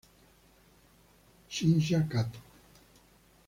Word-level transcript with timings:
Shinya 1.53 2.01
Kato 2.09 2.39